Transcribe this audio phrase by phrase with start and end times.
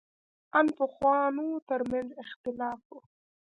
[0.57, 2.95] ان پخوانو تر منځ اختلاف و.